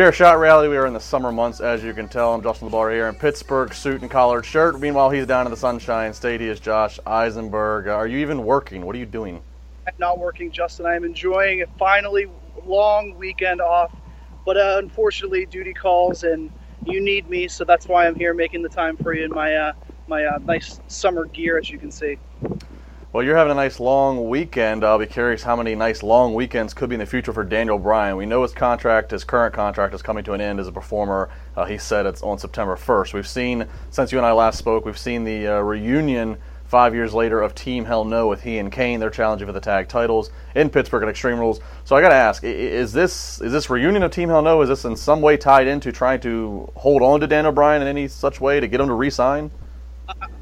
Chair 0.00 0.12
Shot 0.12 0.38
Reality, 0.38 0.70
we 0.70 0.78
are 0.78 0.86
in 0.86 0.94
the 0.94 0.98
summer 0.98 1.30
months, 1.30 1.60
as 1.60 1.84
you 1.84 1.92
can 1.92 2.08
tell. 2.08 2.32
I'm 2.32 2.42
Justin 2.42 2.70
LaBar 2.70 2.90
here 2.90 3.08
in 3.08 3.14
Pittsburgh, 3.14 3.74
suit 3.74 4.00
and 4.00 4.10
collared 4.10 4.46
shirt. 4.46 4.80
Meanwhile, 4.80 5.10
he's 5.10 5.26
down 5.26 5.46
in 5.46 5.50
the 5.50 5.58
Sunshine 5.58 6.14
State. 6.14 6.40
He 6.40 6.48
is 6.48 6.58
Josh 6.58 6.98
Isenberg. 7.06 7.86
Are 7.86 8.06
you 8.06 8.16
even 8.16 8.42
working? 8.42 8.86
What 8.86 8.96
are 8.96 8.98
you 8.98 9.04
doing? 9.04 9.42
I'm 9.86 9.92
not 9.98 10.18
working, 10.18 10.50
Justin. 10.50 10.86
I 10.86 10.94
am 10.94 11.04
enjoying 11.04 11.60
a 11.60 11.66
finally 11.78 12.28
long 12.64 13.14
weekend 13.18 13.60
off, 13.60 13.94
but 14.46 14.56
uh, 14.56 14.76
unfortunately, 14.78 15.44
duty 15.44 15.74
calls 15.74 16.24
and 16.24 16.50
you 16.86 17.02
need 17.02 17.28
me, 17.28 17.46
so 17.46 17.64
that's 17.64 17.86
why 17.86 18.06
I'm 18.06 18.14
here 18.14 18.32
making 18.32 18.62
the 18.62 18.70
time 18.70 18.96
for 18.96 19.12
you 19.12 19.26
in 19.26 19.30
my 19.32 19.54
uh, 19.54 19.72
my 20.08 20.24
uh, 20.24 20.38
nice 20.38 20.80
summer 20.88 21.26
gear, 21.26 21.58
as 21.58 21.68
you 21.68 21.78
can 21.78 21.90
see. 21.90 22.16
Well, 23.12 23.24
you're 23.24 23.36
having 23.36 23.50
a 23.50 23.56
nice 23.56 23.80
long 23.80 24.28
weekend. 24.28 24.84
I'll 24.84 24.96
be 24.96 25.04
curious 25.04 25.42
how 25.42 25.56
many 25.56 25.74
nice 25.74 26.04
long 26.04 26.32
weekends 26.32 26.72
could 26.72 26.90
be 26.90 26.94
in 26.94 27.00
the 27.00 27.06
future 27.06 27.32
for 27.32 27.42
Daniel 27.42 27.76
Bryan. 27.76 28.16
We 28.16 28.24
know 28.24 28.42
his 28.42 28.52
contract, 28.52 29.10
his 29.10 29.24
current 29.24 29.52
contract, 29.52 29.94
is 29.94 30.00
coming 30.00 30.22
to 30.22 30.32
an 30.32 30.40
end 30.40 30.60
as 30.60 30.68
a 30.68 30.72
performer. 30.72 31.28
Uh, 31.56 31.64
he 31.64 31.76
said 31.76 32.06
it's 32.06 32.22
on 32.22 32.38
September 32.38 32.76
1st. 32.76 33.12
We've 33.12 33.26
seen, 33.26 33.66
since 33.90 34.12
you 34.12 34.18
and 34.18 34.26
I 34.26 34.30
last 34.30 34.58
spoke, 34.58 34.84
we've 34.84 34.96
seen 34.96 35.24
the 35.24 35.48
uh, 35.48 35.58
reunion 35.58 36.38
five 36.66 36.94
years 36.94 37.12
later 37.12 37.42
of 37.42 37.52
Team 37.52 37.84
Hell 37.84 38.04
No 38.04 38.28
with 38.28 38.44
he 38.44 38.58
and 38.58 38.70
Kane. 38.70 39.00
They're 39.00 39.10
challenging 39.10 39.48
for 39.48 39.52
the 39.52 39.60
tag 39.60 39.88
titles 39.88 40.30
in 40.54 40.70
Pittsburgh 40.70 41.02
at 41.02 41.08
Extreme 41.08 41.40
Rules. 41.40 41.58
So 41.82 41.96
I 41.96 42.00
got 42.00 42.10
to 42.10 42.14
ask: 42.14 42.44
Is 42.44 42.92
this 42.92 43.40
is 43.40 43.50
this 43.50 43.68
reunion 43.68 44.04
of 44.04 44.12
Team 44.12 44.28
Hell 44.28 44.42
No? 44.42 44.62
Is 44.62 44.68
this 44.68 44.84
in 44.84 44.94
some 44.94 45.20
way 45.20 45.36
tied 45.36 45.66
into 45.66 45.90
trying 45.90 46.20
to 46.20 46.70
hold 46.76 47.02
on 47.02 47.18
to 47.18 47.26
Daniel 47.26 47.50
Bryan 47.50 47.82
in 47.82 47.88
any 47.88 48.06
such 48.06 48.40
way 48.40 48.60
to 48.60 48.68
get 48.68 48.80
him 48.80 48.86
to 48.86 48.94
resign? 48.94 49.50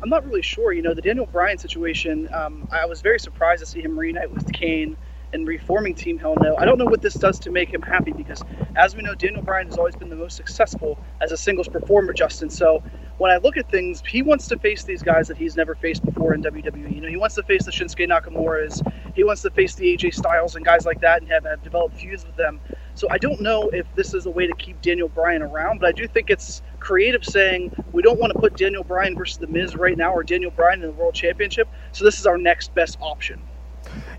I'm 0.03 0.09
not 0.09 0.25
really 0.27 0.43
sure. 0.43 0.73
You 0.73 0.83
know, 0.83 0.95
the 0.95 1.03
Daniel 1.03 1.27
Bryan 1.27 1.59
situation, 1.59 2.29
um, 2.33 2.69
I 2.71 2.87
was 2.87 3.01
very 3.01 3.19
surprised 3.19 3.61
to 3.61 3.67
see 3.67 3.81
him 3.81 3.99
reunite 3.99 4.33
with 4.33 4.53
Kane 4.53 4.97
and 5.33 5.47
reforming 5.47 5.95
Team 5.95 6.19
Hell 6.19 6.37
No. 6.41 6.57
I 6.57 6.65
don't 6.65 6.79
know 6.79 6.87
what 6.87 7.03
this 7.03 7.15
does 7.15 7.39
to 7.41 7.51
make 7.51 7.73
him 7.73 7.83
happy 7.83 8.13
because, 8.13 8.43
as 8.77 8.97
we 8.97 9.03
know, 9.03 9.15
Daniel 9.15 9.43
Bryan 9.43 9.67
has 9.67 9.77
always 9.77 9.95
been 9.95 10.09
the 10.09 10.17
most 10.17 10.37
successful 10.37 10.99
as 11.21 11.33
a 11.33 11.37
singles 11.37 11.69
performer, 11.69 12.13
Justin. 12.13 12.49
So 12.49 12.83
when 13.19 13.31
I 13.31 13.37
look 13.37 13.57
at 13.57 13.71
things, 13.71 14.03
he 14.09 14.23
wants 14.23 14.47
to 14.49 14.59
face 14.59 14.85
these 14.85 15.03
guys 15.03 15.29
that 15.29 15.37
he's 15.37 15.57
never 15.57 15.75
faced 15.75 16.05
before 16.05 16.33
in 16.33 16.43
WWE. 16.43 16.95
You 16.95 17.01
know, 17.01 17.09
he 17.09 17.17
wants 17.17 17.35
to 17.35 17.43
face 17.43 17.65
the 17.65 17.73
Shinsuke 17.73 18.09
Nakamura's, 18.09 18.83
he 19.15 19.25
wants 19.25 19.43
to 19.43 19.51
face 19.51 19.75
the 19.75 19.97
AJ 19.97 20.15
Styles 20.15 20.57
and 20.57 20.65
guys 20.65 20.87
like 20.87 21.01
that 21.01 21.21
and 21.21 21.31
have, 21.31 21.45
have 21.45 21.63
developed 21.63 21.97
feuds 21.97 22.25
with 22.25 22.37
them. 22.37 22.61
So 22.95 23.09
I 23.11 23.19
don't 23.19 23.41
know 23.41 23.69
if 23.69 23.87
this 23.97 24.15
is 24.15 24.27
a 24.27 24.31
way 24.31 24.47
to 24.47 24.55
keep 24.55 24.81
Daniel 24.81 25.09
Bryan 25.09 25.43
around, 25.43 25.81
but 25.81 25.89
I 25.89 25.93
do 25.93 26.07
think 26.07 26.31
it's 26.31 26.63
creative 26.81 27.25
saying 27.25 27.73
we 27.93 28.03
don't 28.03 28.19
want 28.19 28.33
to 28.33 28.39
put 28.39 28.57
Daniel 28.57 28.85
Bryan 28.85 29.17
versus 29.17 29.39
The 29.39 29.47
Miz 29.47 29.77
right 29.77 29.97
now 29.97 30.13
or 30.13 30.23
Daniel 30.23 30.51
Bryan 30.51 30.83
in 30.83 30.89
the 30.89 30.93
World 30.93 31.15
Championship. 31.15 31.69
So 31.93 32.05
this 32.05 32.19
is 32.19 32.27
our 32.27 32.39
next 32.39 32.75
best 32.75 32.99
option. 33.01 33.41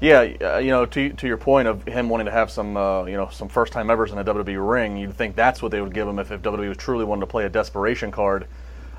Yeah, 0.02 0.22
uh, 0.42 0.58
you 0.58 0.72
know, 0.72 0.86
to 0.86 1.10
to 1.10 1.28
your 1.28 1.38
point 1.38 1.68
of 1.68 1.84
him 1.84 2.10
wanting 2.10 2.26
to 2.26 2.32
have 2.32 2.50
some, 2.50 2.78
uh, 2.78 3.06
you 3.06 3.18
know, 3.18 3.30
some 3.30 3.50
first 3.50 3.74
time 3.74 3.90
evers 3.90 4.12
in 4.12 4.18
a 4.18 4.24
WWE 4.24 4.70
ring, 4.70 4.98
you'd 4.98 5.16
think 5.16 5.36
that's 5.36 5.62
what 5.62 5.72
they 5.72 5.82
would 5.82 5.94
give 5.94 6.08
him 6.08 6.20
if, 6.20 6.32
if 6.32 6.42
WWE 6.42 6.70
was 6.70 6.78
truly 6.78 7.06
wanted 7.06 7.22
to 7.22 7.28
play 7.28 7.46
a 7.46 7.50
desperation 7.50 8.12
card 8.12 8.48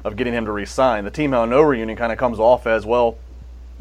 of 0.04 0.16
getting 0.16 0.34
him 0.34 0.44
to 0.44 0.52
resign. 0.52 1.04
The 1.04 1.10
Team 1.10 1.32
Hell 1.32 1.46
No 1.46 1.62
reunion 1.62 1.96
kind 1.96 2.12
of 2.12 2.18
comes 2.18 2.38
off 2.38 2.66
as 2.66 2.86
well. 2.86 3.18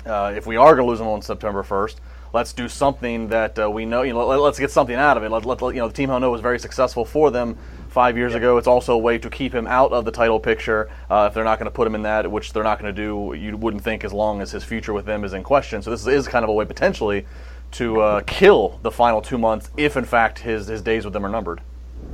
Uh, 0.05 0.33
if 0.35 0.47
we 0.47 0.55
are 0.55 0.75
going 0.75 0.85
to 0.85 0.89
lose 0.89 0.99
him 0.99 1.07
on 1.07 1.21
September 1.21 1.61
1st, 1.61 1.97
let's 2.33 2.53
do 2.53 2.69
something 2.69 3.27
that 3.29 3.59
uh, 3.59 3.69
we 3.69 3.85
know. 3.85 4.01
You 4.01 4.13
know, 4.13 4.25
let, 4.25 4.39
us 4.39 4.59
get 4.59 4.71
something 4.71 4.95
out 4.95 5.17
of 5.17 5.23
it. 5.23 5.29
Let, 5.29 5.45
let, 5.45 5.61
you 5.61 5.81
know, 5.81 5.87
the 5.87 5.93
Team 5.93 6.09
Hell 6.09 6.19
No 6.19 6.31
was 6.31 6.41
very 6.41 6.59
successful 6.59 7.05
for 7.05 7.31
them 7.31 7.57
five 7.89 8.17
years 8.17 8.35
ago. 8.35 8.57
It's 8.57 8.67
also 8.67 8.93
a 8.93 8.97
way 8.97 9.17
to 9.17 9.29
keep 9.29 9.53
him 9.53 9.67
out 9.67 9.91
of 9.91 10.05
the 10.05 10.11
title 10.11 10.39
picture 10.39 10.89
uh, 11.09 11.27
if 11.29 11.33
they're 11.33 11.43
not 11.43 11.59
going 11.59 11.65
to 11.65 11.71
put 11.71 11.87
him 11.87 11.95
in 11.95 12.03
that, 12.03 12.29
which 12.31 12.53
they're 12.53 12.63
not 12.63 12.79
going 12.79 12.93
to 12.93 13.01
do. 13.01 13.33
You 13.37 13.57
wouldn't 13.57 13.83
think 13.83 14.03
as 14.03 14.13
long 14.13 14.41
as 14.41 14.51
his 14.51 14.63
future 14.63 14.93
with 14.93 15.05
them 15.05 15.23
is 15.23 15.33
in 15.33 15.43
question. 15.43 15.81
So 15.81 15.91
this 15.91 16.05
is 16.05 16.27
kind 16.27 16.43
of 16.43 16.49
a 16.49 16.53
way 16.53 16.65
potentially 16.65 17.25
to 17.71 18.01
uh, 18.01 18.21
kill 18.21 18.79
the 18.81 18.91
final 18.91 19.21
two 19.21 19.37
months 19.37 19.69
if, 19.77 19.97
in 19.97 20.05
fact, 20.05 20.39
his 20.39 20.67
his 20.67 20.81
days 20.81 21.05
with 21.05 21.13
them 21.13 21.25
are 21.25 21.29
numbered. 21.29 21.61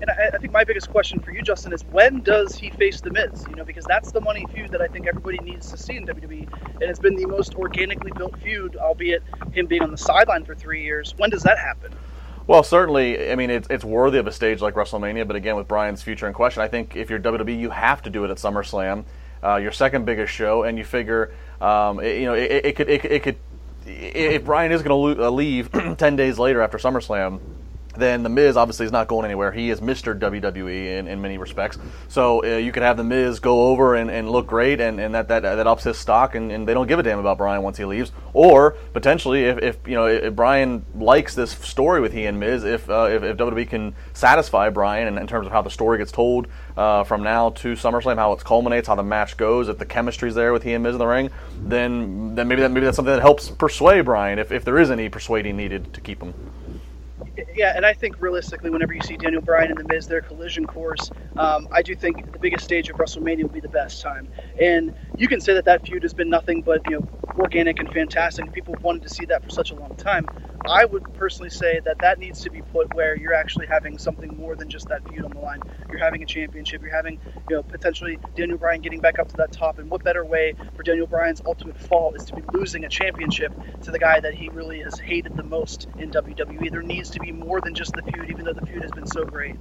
And 0.01 0.09
I, 0.09 0.35
I, 0.35 0.37
think 0.39 0.51
my 0.51 0.63
biggest 0.63 0.89
question 0.89 1.19
for 1.19 1.31
you, 1.31 1.41
Justin, 1.41 1.71
is 1.71 1.83
when 1.85 2.21
does 2.21 2.55
he 2.55 2.69
face 2.69 2.99
The 2.99 3.11
Miz? 3.11 3.45
You 3.49 3.55
know, 3.55 3.63
because 3.63 3.85
that's 3.85 4.11
the 4.11 4.19
money 4.19 4.45
feud 4.53 4.71
that 4.71 4.81
I 4.81 4.87
think 4.87 5.07
everybody 5.07 5.37
needs 5.37 5.71
to 5.71 5.77
see 5.77 5.95
in 5.95 6.05
WWE, 6.05 6.51
and 6.73 6.83
it's 6.83 6.99
been 6.99 7.15
the 7.15 7.25
most 7.25 7.55
organically 7.55 8.11
built 8.15 8.37
feud, 8.41 8.75
albeit 8.75 9.23
him 9.53 9.67
being 9.67 9.81
on 9.81 9.91
the 9.91 9.97
sideline 9.97 10.43
for 10.43 10.53
three 10.53 10.83
years. 10.83 11.13
When 11.17 11.29
does 11.29 11.43
that 11.43 11.57
happen? 11.57 11.93
Well, 12.47 12.61
certainly, 12.61 13.31
I 13.31 13.35
mean, 13.35 13.50
it's, 13.50 13.67
it's 13.72 13.83
worthy 13.83 14.19
of 14.19 14.28
a 14.28 14.31
stage 14.31 14.61
like 14.61 14.75
WrestleMania, 14.75 15.25
but 15.25 15.35
again, 15.35 15.56
with 15.56 15.67
Bryan's 15.67 16.03
future 16.03 16.28
in 16.28 16.33
question, 16.33 16.61
I 16.61 16.67
think 16.67 16.95
if 16.95 17.09
you're 17.09 17.19
WWE, 17.19 17.57
you 17.59 17.72
have 17.72 18.03
to 18.03 18.11
do 18.11 18.23
it 18.23 18.29
at 18.29 18.38
SummerSlam, 18.38 19.06
uh, 19.44 19.56
your 19.56 19.72
second 19.72 20.06
biggest 20.06 20.31
show, 20.31 20.63
and 20.63 20.78
you 20.78 20.84
figure, 20.84 21.34
um, 21.59 22.00
it, 22.00 22.19
you 22.19 22.25
know, 22.25 22.35
it, 22.35 22.66
it, 22.66 22.75
could, 22.75 22.88
it, 22.88 23.03
it 23.05 23.23
could, 23.23 23.38
if 23.88 24.45
Bryan 24.45 24.72
is 24.72 24.84
going 24.84 25.16
to 25.16 25.25
uh, 25.25 25.29
leave 25.31 25.72
10 25.97 26.16
days 26.16 26.38
later 26.38 26.61
after 26.61 26.78
SummerSlam, 26.78 27.39
then 27.97 28.23
The 28.23 28.29
Miz 28.29 28.57
obviously 28.57 28.85
is 28.85 28.91
not 28.91 29.07
going 29.07 29.25
anywhere. 29.25 29.51
He 29.51 29.69
is 29.69 29.81
Mr. 29.81 30.17
WWE 30.17 30.97
in, 30.97 31.07
in 31.07 31.22
many 31.22 31.38
respects. 31.38 31.78
So 32.07 32.44
uh, 32.44 32.57
you 32.57 32.72
could 32.72 32.83
have 32.83 32.97
The 32.97 33.03
Miz 33.03 33.39
go 33.39 33.67
over 33.67 33.95
and, 33.95 34.09
and 34.09 34.29
look 34.29 34.47
great, 34.47 34.79
and, 34.79 35.00
and 35.00 35.13
that, 35.16 35.28
that 35.28 35.41
that 35.41 35.67
ups 35.67 35.83
his 35.83 35.97
stock, 35.97 36.35
and, 36.35 36.51
and 36.51 36.67
they 36.67 36.73
don't 36.73 36.88
give 36.88 37.00
a 37.00 37.03
damn 37.03 37.19
about 37.19 37.38
Bryan 37.38 37.61
once 37.61 37.78
he 37.78 37.85
leaves. 37.85 38.11
Or 38.34 38.72
potentially, 38.94 39.45
if, 39.45 39.59
if 39.59 39.88
you 39.88 39.95
know 39.95 40.05
if 40.05 40.35
Bryan 40.35 40.85
likes 40.95 41.35
this 41.35 41.51
story 41.51 42.01
with 42.01 42.13
he 42.13 42.25
and 42.25 42.39
Miz, 42.39 42.63
if 42.63 42.89
uh, 42.89 43.09
if, 43.11 43.23
if, 43.23 43.38
WWE 43.38 43.67
can 43.69 43.95
satisfy 44.13 44.69
Bryan 44.69 45.07
in, 45.07 45.17
in, 45.17 45.28
terms 45.28 45.45
of 45.45 45.53
how 45.53 45.61
the 45.61 45.69
story 45.69 45.97
gets 45.97 46.11
told 46.11 46.47
uh, 46.78 47.03
from 47.03 47.23
now 47.23 47.50
to 47.51 47.73
SummerSlam, 47.73 48.17
how 48.17 48.34
it 48.34 48.44
culminates, 48.44 48.88
how 48.88 48.95
the 48.95 49.03
match 49.03 49.38
goes, 49.38 49.69
if 49.69 49.78
the 49.78 49.85
chemistry's 49.85 50.35
there 50.35 50.53
with 50.53 50.63
he 50.63 50.73
and 50.73 50.84
Miz 50.84 50.95
in 50.95 51.00
the 51.00 51.07
ring, 51.07 51.29
then 51.61 52.35
then 52.35 52.47
maybe 52.47 52.61
that 52.61 52.72
maybe 52.72 52.85
that's 52.85 52.95
something 52.95 53.13
that 53.13 53.22
helps 53.22 53.50
persuade 53.50 54.05
Bryan 54.05 54.39
if, 54.39 54.51
if 54.51 54.66
there 54.66 54.79
is 54.79 54.91
any 54.91 55.09
persuading 55.09 55.57
needed 55.57 55.94
to 55.94 56.01
keep 56.01 56.22
him 56.22 56.34
yeah, 57.56 57.73
and 57.75 57.85
I 57.85 57.94
think 57.94 58.22
realistically, 58.22 58.69
whenever 58.69 58.94
you 58.94 59.01
see 59.01 59.18
Daniel 59.18 59.41
Bryan 59.41 59.72
and 59.72 59.79
The 59.79 59.84
Miz, 59.84 60.07
their 60.07 60.22
collision 60.22 60.66
course, 60.66 61.12
um, 61.38 61.68
I 61.72 61.81
do 61.81 61.96
think 61.96 62.31
the 62.31 62.40
biggest 62.40 62.63
stage 62.63 62.90
of 62.90 62.97
WrestleMania 62.97 63.44
will 63.44 63.50
be 63.50 63.59
the 63.59 63.69
best 63.69 64.01
time. 64.01 64.29
And 64.62 64.91
you 65.17 65.27
can 65.27 65.41
say 65.41 65.53
that 65.55 65.65
that 65.65 65.85
feud 65.85 66.03
has 66.03 66.13
been 66.13 66.29
nothing 66.29 66.61
but 66.61 66.81
you 66.89 66.99
know 66.99 67.09
organic 67.39 67.79
and 67.79 67.91
fantastic. 67.91 68.51
People 68.53 68.75
wanted 68.81 69.03
to 69.03 69.09
see 69.09 69.25
that 69.25 69.43
for 69.43 69.49
such 69.49 69.71
a 69.71 69.75
long 69.75 69.95
time. 69.95 70.25
I 70.67 70.85
would 70.85 71.13
personally 71.15 71.49
say 71.49 71.79
that 71.85 71.99
that 71.99 72.19
needs 72.19 72.41
to 72.43 72.49
be 72.51 72.61
put 72.61 72.93
where 72.95 73.15
you're 73.17 73.33
actually 73.33 73.67
having 73.67 73.97
something 73.97 74.35
more 74.37 74.55
than 74.55 74.69
just 74.69 74.87
that 74.89 75.07
feud 75.07 75.25
on 75.25 75.31
the 75.31 75.39
line. 75.39 75.59
You're 75.89 75.99
having 75.99 76.23
a 76.23 76.25
championship. 76.25 76.81
You're 76.81 76.95
having 76.95 77.19
you 77.49 77.57
know 77.57 77.63
potentially 77.63 78.19
Daniel 78.35 78.57
Bryan 78.57 78.81
getting 78.81 79.01
back 79.01 79.19
up 79.19 79.27
to 79.29 79.35
that 79.37 79.51
top. 79.51 79.79
And 79.79 79.89
what 79.89 80.03
better 80.03 80.25
way 80.25 80.55
for 80.75 80.83
Daniel 80.83 81.07
Bryan's 81.07 81.41
ultimate 81.45 81.77
fall 81.77 82.13
is 82.15 82.25
to 82.25 82.35
be 82.35 82.43
losing 82.53 82.85
a 82.85 82.89
championship 82.89 83.53
to 83.83 83.91
the 83.91 83.99
guy 83.99 84.19
that 84.21 84.33
he 84.33 84.49
really 84.49 84.81
has 84.81 84.99
hated 84.99 85.35
the 85.35 85.43
most 85.43 85.87
in 85.97 86.11
WWE. 86.11 86.71
There 86.71 86.81
needs 86.81 87.11
to 87.11 87.19
be 87.19 87.31
more 87.31 87.61
than 87.61 87.75
just 87.75 87.93
the 87.93 88.03
feud, 88.03 88.29
even 88.29 88.45
though 88.45 88.53
the 88.53 88.65
feud 88.65 88.83
has 88.83 88.91
been 88.91 89.07
so 89.07 89.25
great. 89.25 89.57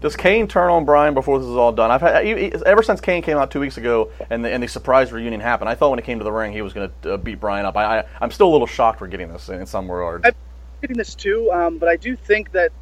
Does 0.00 0.16
Kane 0.16 0.46
turn 0.46 0.70
on 0.70 0.84
Bryan 0.84 1.14
before 1.14 1.38
this 1.38 1.48
is 1.48 1.56
all 1.56 1.72
done? 1.72 1.90
I've 1.90 2.00
had 2.00 2.26
ever 2.66 2.82
since 2.82 3.00
Kane 3.00 3.22
came 3.22 3.36
out 3.36 3.50
two 3.50 3.60
weeks 3.60 3.76
ago 3.76 4.10
and 4.30 4.44
the, 4.44 4.50
and 4.50 4.62
the 4.62 4.68
surprise 4.68 5.12
reunion 5.12 5.40
happened. 5.40 5.68
I 5.68 5.74
thought 5.74 5.90
when 5.90 5.98
he 5.98 6.04
came 6.04 6.18
to 6.18 6.24
the 6.24 6.32
ring 6.32 6.52
he 6.52 6.62
was 6.62 6.72
going 6.72 6.90
to 7.02 7.14
uh, 7.14 7.16
beat 7.16 7.40
Bryan 7.40 7.66
up. 7.66 7.76
I, 7.76 8.00
I 8.00 8.04
am 8.20 8.30
still 8.30 8.48
a 8.48 8.52
little 8.52 8.66
shocked 8.66 9.00
we're 9.00 9.06
getting 9.08 9.32
this 9.32 9.48
in, 9.48 9.60
in 9.60 9.66
some 9.66 9.90
regard. 9.90 10.26
I'm 10.26 10.34
getting 10.80 10.96
this 10.96 11.14
too, 11.14 11.50
um, 11.52 11.78
but 11.78 11.88
I 11.88 11.96
do 11.96 12.16
think 12.16 12.52
that 12.52 12.72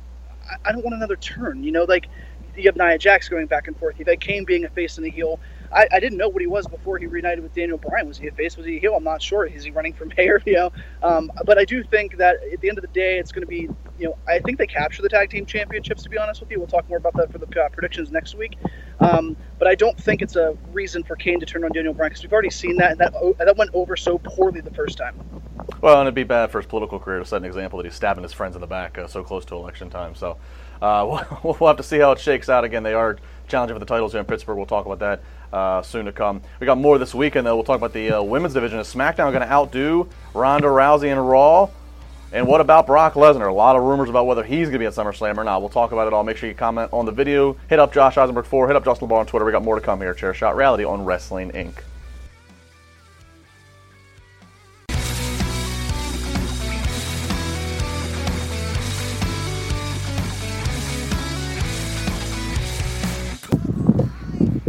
I, 0.51 0.71
I, 0.71 0.73
don't 0.73 0.83
want 0.83 0.95
another 0.95 1.17
turn. 1.17 1.63
You 1.63 1.73
know, 1.73 1.85
like 1.85 2.09
you 2.57 2.65
have 2.65 2.77
Nia 2.77 2.99
Jax 2.99 3.29
going 3.29 3.47
back 3.47 3.69
and 3.69 3.77
forth. 3.79 3.99
You 3.99 4.05
have 4.07 4.21
Kane 4.21 4.45
being 4.45 4.65
a 4.65 4.71
face 4.71 4.99
and 4.99 5.07
a 5.07 5.11
heel. 5.11 5.41
I, 5.73 5.87
I, 5.93 6.01
didn't 6.01 6.19
know 6.19 6.29
what 6.29 6.43
he 6.43 6.47
was 6.47 6.67
before 6.67 6.99
he 6.99 7.07
reunited 7.07 7.43
with 7.43 7.55
Daniel 7.55 7.79
Bryan. 7.79 8.07
Was 8.07 8.19
he 8.19 8.29
a 8.29 8.33
face? 8.33 8.57
Was 8.57 8.67
he 8.67 8.77
a 8.77 8.81
heel? 8.81 8.95
I'm 8.95 9.05
not 9.05 9.23
sure. 9.23 9.47
Is 9.47 9.65
he 9.65 9.71
running 9.71 9.95
from 9.95 10.11
hair? 10.19 10.43
You 10.45 10.55
know, 10.55 10.73
um, 11.03 11.31
but 11.45 11.59
I 11.59 11.65
do 11.65 11.83
think 11.83 12.19
that 12.19 12.37
at 12.53 12.61
the 12.61 12.69
end 12.69 12.79
of 12.79 12.83
the 12.83 12.89
day, 12.89 13.19
it's 13.19 13.33
going 13.33 13.43
to 13.43 13.49
be. 13.49 13.69
You 13.99 14.07
know, 14.09 14.19
I 14.27 14.39
think 14.41 14.59
they 14.59 14.67
capture 14.67 15.03
the 15.03 15.09
tag 15.09 15.31
team 15.31 15.47
championships. 15.47 16.03
To 16.03 16.09
be 16.09 16.19
honest 16.19 16.41
with 16.41 16.51
you, 16.51 16.59
we'll 16.59 16.67
talk 16.67 16.89
more 16.89 16.99
about 16.99 17.15
that 17.15 17.31
for 17.31 17.39
the 17.39 17.47
uh, 17.63 17.69
predictions 17.69 18.11
next 18.11 18.35
week. 18.35 18.57
Um, 19.01 19.37
but 19.59 19.69
I 19.69 19.75
don't 19.75 19.99
think 20.01 20.23
it's 20.23 20.37
a 20.37 20.57
reason 20.73 21.03
for 21.05 21.15
Kane 21.17 21.41
to 21.41 21.47
turn 21.47 21.65
on 21.65 21.73
Daniel 21.73 21.95
Bryan 21.95 22.11
because 22.11 22.23
we've 22.23 22.33
already 22.33 22.51
seen 22.51 22.77
that, 22.77 22.93
and 22.93 23.01
that 23.01 23.13
that 23.39 23.57
went 23.57 23.71
over 23.75 23.97
so 23.97 24.19
poorly 24.19 24.61
the 24.61 24.75
first 24.75 24.99
time. 24.99 25.15
Well, 25.81 25.99
and 25.99 26.07
it'd 26.07 26.15
be 26.15 26.25
bad 26.25 26.51
for 26.51 26.61
his 26.61 26.67
political 26.67 26.99
career 26.99 27.19
to 27.19 27.25
set 27.25 27.37
an 27.37 27.45
example 27.45 27.77
that 27.79 27.87
he's 27.87 27.95
stabbing 27.95 28.23
his 28.23 28.33
friends 28.33 28.55
in 28.55 28.61
the 28.61 28.67
back 28.67 28.99
uh, 28.99 29.07
so 29.07 29.23
close 29.23 29.45
to 29.47 29.55
election 29.55 29.91
time. 29.91 30.15
So. 30.15 30.39
uh, 30.83 31.25
we'll, 31.45 31.57
we'll 31.61 31.69
have 31.69 31.77
to 31.77 31.83
see 31.83 31.99
how 31.99 32.13
it 32.13 32.19
shakes 32.19 32.49
out. 32.49 32.65
Again, 32.65 32.83
they 32.83 32.95
are 32.95 33.17
challenging 33.49 33.75
for 33.75 33.81
the 33.81 33.87
titles 33.87 34.13
here 34.13 34.21
in 34.21 34.27
Pittsburgh. 34.27 34.57
We'll 34.57 34.67
talk 34.67 34.85
about 34.85 34.99
that 34.99 35.23
uh, 35.53 35.83
soon 35.83 36.07
to 36.07 36.13
come. 36.13 36.43
We 36.59 36.67
got 36.67 36.79
more 36.79 36.99
this 36.99 37.15
weekend, 37.15 37.47
though. 37.47 37.55
We'll 37.55 37.65
talk 37.65 37.77
about 37.79 37.93
the 37.93 38.13
uh, 38.19 38.23
women's 38.23 38.55
division. 38.55 38.81
Is 38.81 38.93
SmackDown 38.93 39.31
going 39.31 39.41
to 39.43 39.51
outdo 39.51 40.09
Ronda 40.35 40.69
Rousey 40.69 41.11
and 41.13 41.29
Raw? 41.29 41.71
And 42.33 42.47
what 42.47 42.63
about 42.63 42.87
Brock 42.87 43.13
Lesnar? 43.13 43.51
A 43.51 43.53
lot 43.53 43.77
of 43.77 43.83
rumors 43.83 44.09
about 44.09 44.27
whether 44.27 44.43
he's 44.43 44.69
going 44.69 44.73
to 44.73 44.79
be 44.79 44.87
at 44.87 44.95
SummerSlam 44.95 45.37
or 45.37 45.45
not. 45.45 45.61
We'll 45.61 45.69
talk 45.69 45.93
about 45.93 46.07
it 46.07 46.15
all. 46.15 46.25
Make 46.25 46.39
sure 46.39 46.49
you 46.49 46.55
comment 46.55 46.91
on 46.91 47.05
the 47.05 47.13
video. 47.13 47.59
Hit 47.69 47.79
up 47.79 47.93
Josh 47.93 48.15
Isenberg 48.15 48.47
4. 48.47 48.69
Hit 48.69 48.77
up 48.77 48.87
Justin 48.87 49.07
LaBar 49.09 49.19
on 49.19 49.27
Twitter. 49.27 49.45
We 49.45 49.53
got 49.53 49.63
more 49.63 49.75
to 49.75 49.85
come 49.85 50.01
here. 50.01 50.15
Chair 50.15 50.33
Shot 50.33 50.57
Reality 50.57 50.83
on 50.83 51.05
Wrestling 51.05 51.51
Inc. 51.51 51.75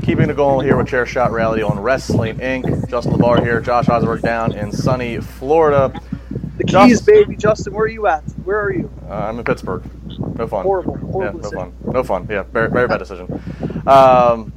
Keeping 0.04 0.30
it 0.30 0.36
going 0.36 0.66
here 0.66 0.76
with 0.76 0.90
Chair 0.90 1.06
Shot 1.06 1.32
Reality 1.32 1.64
on 1.64 1.80
Wrestling 1.80 2.36
Inc. 2.40 2.90
Justin 2.90 3.14
LaBar 3.14 3.42
here, 3.42 3.62
Josh 3.62 3.86
Isenberg 3.86 4.22
down 4.22 4.54
in 4.54 4.70
sunny 4.70 5.22
Florida. 5.22 5.98
The 6.74 6.86
keys, 6.86 6.98
Just, 6.98 7.06
baby. 7.06 7.36
Justin, 7.36 7.74
where 7.74 7.86
are 7.86 7.90
you 7.90 8.08
at? 8.08 8.24
Where 8.44 8.60
are 8.60 8.74
you? 8.74 8.92
Uh, 9.08 9.14
I'm 9.14 9.38
in 9.38 9.46
Pittsburgh. 9.46 9.84
No 10.38 10.48
fun. 10.48 10.64
Horrible. 10.64 10.98
Horrible. 10.98 11.40
Yeah, 11.40 11.50
no 11.50 11.52
fun. 11.52 11.74
No 11.86 12.04
fun. 12.04 12.28
Yeah, 12.30 12.44
very, 12.44 12.70
very 12.70 12.88
bad 12.88 12.98
decision. 12.98 13.32
Um, 13.86 14.52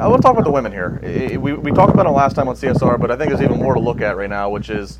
I 0.00 0.06
want 0.06 0.22
to 0.22 0.26
talk 0.26 0.32
about 0.32 0.44
the 0.44 0.52
women 0.52 0.72
here. 0.72 1.00
We, 1.38 1.52
we 1.54 1.72
talked 1.72 1.92
about 1.92 2.06
it 2.06 2.10
last 2.10 2.36
time 2.36 2.48
on 2.48 2.54
CSR, 2.54 3.00
but 3.00 3.10
I 3.10 3.16
think 3.16 3.30
there's 3.30 3.42
even 3.42 3.58
more 3.58 3.74
to 3.74 3.80
look 3.80 4.00
at 4.00 4.16
right 4.16 4.30
now, 4.30 4.50
which 4.50 4.70
is, 4.70 4.98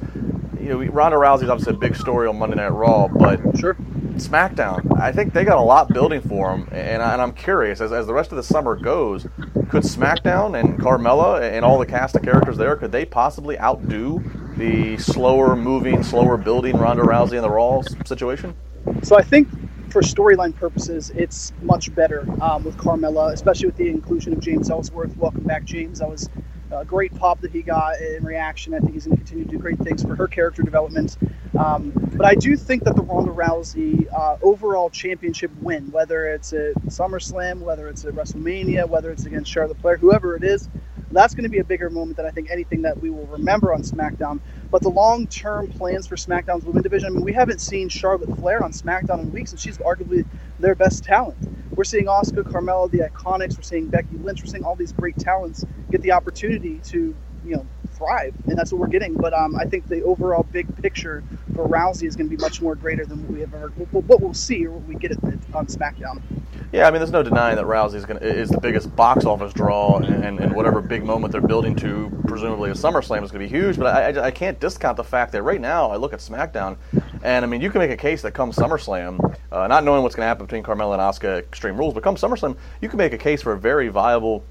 you 0.60 0.68
know, 0.70 0.82
Ronda 0.82 1.16
Rousey's 1.16 1.48
obviously 1.48 1.74
a 1.74 1.78
big 1.78 1.96
story 1.96 2.26
on 2.26 2.38
Monday 2.38 2.56
Night 2.56 2.68
Raw, 2.68 3.08
but 3.08 3.40
sure. 3.58 3.76
SmackDown, 4.14 5.00
I 5.00 5.10
think 5.10 5.32
they 5.32 5.44
got 5.44 5.56
a 5.56 5.62
lot 5.62 5.88
building 5.88 6.20
for 6.20 6.50
them, 6.50 6.68
and, 6.70 7.02
I, 7.02 7.22
am 7.22 7.32
curious 7.32 7.80
as, 7.80 7.92
as 7.92 8.06
the 8.06 8.12
rest 8.12 8.30
of 8.30 8.36
the 8.36 8.42
summer 8.42 8.76
goes, 8.76 9.22
could 9.70 9.84
SmackDown 9.84 10.60
and 10.60 10.78
Carmella 10.78 11.40
and 11.40 11.64
all 11.64 11.78
the 11.78 11.86
cast 11.86 12.14
of 12.14 12.22
characters 12.22 12.58
there 12.58 12.76
could 12.76 12.92
they 12.92 13.06
possibly 13.06 13.58
outdo 13.58 14.22
the 14.56 14.96
slower 14.98 15.56
moving, 15.56 16.02
slower 16.02 16.36
building 16.36 16.76
Ronda 16.76 17.02
Rousey 17.02 17.34
in 17.34 17.42
the 17.42 17.50
Raw 17.50 17.82
situation? 18.04 18.54
So 19.02 19.16
I 19.16 19.22
think 19.22 19.48
for 19.90 20.02
storyline 20.02 20.54
purposes, 20.54 21.10
it's 21.10 21.52
much 21.62 21.94
better 21.94 22.26
um, 22.42 22.64
with 22.64 22.76
Carmella, 22.76 23.32
especially 23.32 23.66
with 23.66 23.76
the 23.76 23.88
inclusion 23.88 24.32
of 24.32 24.40
James 24.40 24.70
Ellsworth. 24.70 25.16
Welcome 25.16 25.44
back, 25.44 25.64
James. 25.64 25.98
That 25.98 26.08
was 26.08 26.30
a 26.70 26.84
great 26.84 27.14
pop 27.14 27.40
that 27.40 27.50
he 27.50 27.62
got 27.62 28.00
in 28.00 28.24
reaction. 28.24 28.74
I 28.74 28.78
think 28.78 28.94
he's 28.94 29.06
going 29.06 29.18
to 29.18 29.22
continue 29.22 29.44
to 29.44 29.50
do 29.50 29.58
great 29.58 29.78
things 29.78 30.02
for 30.02 30.16
her 30.16 30.26
character 30.26 30.62
development. 30.62 31.16
Um, 31.58 31.92
but 32.14 32.26
I 32.26 32.34
do 32.34 32.56
think 32.56 32.84
that 32.84 32.96
the 32.96 33.02
Ronda 33.02 33.30
Rousey 33.30 34.10
uh, 34.12 34.38
overall 34.42 34.88
championship 34.88 35.50
win, 35.60 35.90
whether 35.90 36.26
it's 36.28 36.52
at 36.52 36.74
SummerSlam, 36.86 37.60
whether 37.60 37.88
it's 37.88 38.04
at 38.04 38.14
WrestleMania, 38.14 38.88
whether 38.88 39.10
it's 39.10 39.26
against 39.26 39.50
Charlotte 39.50 39.78
Flair, 39.78 39.98
whoever 39.98 40.34
it 40.34 40.44
is, 40.44 40.68
that's 41.16 41.34
going 41.34 41.44
to 41.44 41.50
be 41.50 41.58
a 41.58 41.64
bigger 41.64 41.90
moment 41.90 42.16
than 42.16 42.26
I 42.26 42.30
think 42.30 42.50
anything 42.50 42.82
that 42.82 43.00
we 43.00 43.10
will 43.10 43.26
remember 43.26 43.72
on 43.72 43.82
SmackDown. 43.82 44.40
But 44.70 44.82
the 44.82 44.88
long 44.90 45.26
term 45.26 45.68
plans 45.68 46.06
for 46.06 46.16
SmackDown's 46.16 46.64
women 46.64 46.82
division, 46.82 47.08
I 47.08 47.10
mean, 47.10 47.24
we 47.24 47.32
haven't 47.32 47.60
seen 47.60 47.88
Charlotte 47.88 48.36
Flair 48.38 48.62
on 48.62 48.72
SmackDown 48.72 49.20
in 49.20 49.32
weeks, 49.32 49.52
and 49.52 49.60
she's 49.60 49.78
arguably 49.78 50.26
their 50.58 50.74
best 50.74 51.04
talent. 51.04 51.38
We're 51.74 51.84
seeing 51.84 52.06
Asuka, 52.06 52.42
Carmella, 52.42 52.90
the 52.90 52.98
Iconics, 52.98 53.56
we're 53.56 53.62
seeing 53.62 53.88
Becky 53.88 54.16
Lynch, 54.18 54.42
we're 54.42 54.50
seeing 54.50 54.64
all 54.64 54.76
these 54.76 54.92
great 54.92 55.16
talents 55.18 55.64
get 55.90 56.02
the 56.02 56.12
opportunity 56.12 56.78
to, 56.84 57.14
you 57.44 57.56
know, 57.56 57.66
thrive, 57.94 58.34
and 58.46 58.58
that's 58.58 58.72
what 58.72 58.80
we're 58.80 58.88
getting. 58.88 59.14
But 59.14 59.32
um, 59.32 59.56
I 59.56 59.64
think 59.64 59.88
the 59.88 60.02
overall 60.02 60.42
big 60.42 60.74
picture 60.82 61.22
for 61.54 61.66
Rousey 61.66 62.06
is 62.06 62.16
going 62.16 62.28
to 62.28 62.36
be 62.36 62.40
much 62.40 62.60
more 62.60 62.74
greater 62.74 63.04
than 63.04 63.22
what 63.22 63.30
we 63.30 63.40
have 63.40 63.54
ever. 63.54 63.68
What 63.90 64.20
we'll 64.20 64.34
see 64.34 64.66
or 64.66 64.72
what 64.72 64.84
we 64.86 64.94
get 64.96 65.12
on 65.54 65.66
SmackDown. 65.66 66.22
Yeah, 66.72 66.88
I 66.88 66.90
mean, 66.90 67.00
there's 67.00 67.12
no 67.12 67.22
denying 67.22 67.56
that 67.56 67.66
Rousey 67.66 67.96
is, 67.96 68.06
gonna, 68.06 68.20
is 68.20 68.48
the 68.48 68.58
biggest 68.58 68.96
box 68.96 69.26
office 69.26 69.52
draw, 69.52 69.98
and, 69.98 70.40
and 70.40 70.56
whatever 70.56 70.80
big 70.80 71.04
moment 71.04 71.30
they're 71.30 71.42
building 71.42 71.76
to, 71.76 72.10
presumably 72.26 72.70
a 72.70 72.72
SummerSlam, 72.72 73.22
is 73.22 73.30
going 73.30 73.46
to 73.46 73.46
be 73.46 73.48
huge. 73.48 73.76
But 73.76 73.94
I, 73.94 74.08
I, 74.08 74.24
I, 74.28 74.30
can't 74.30 74.58
discount 74.58 74.96
the 74.96 75.04
fact 75.04 75.32
that 75.32 75.42
right 75.42 75.60
now 75.60 75.90
I 75.90 75.96
look 75.96 76.14
at 76.14 76.20
SmackDown, 76.20 76.78
and 77.22 77.44
I 77.44 77.46
mean, 77.46 77.60
you 77.60 77.70
can 77.70 77.80
make 77.80 77.90
a 77.90 77.96
case 77.96 78.22
that 78.22 78.32
come 78.32 78.52
SummerSlam, 78.52 79.36
uh, 79.52 79.66
not 79.66 79.84
knowing 79.84 80.02
what's 80.02 80.14
going 80.14 80.24
to 80.24 80.28
happen 80.28 80.46
between 80.46 80.62
Carmella 80.62 80.94
and 80.94 81.02
Asuka 81.02 81.40
Extreme 81.40 81.76
Rules, 81.76 81.92
but 81.92 82.02
come 82.02 82.16
SummerSlam, 82.16 82.56
you 82.80 82.88
can 82.88 82.96
make 82.96 83.12
a 83.12 83.18
case 83.18 83.42
for 83.42 83.52
a 83.52 83.58
very 83.58 83.88
viable 83.88 84.42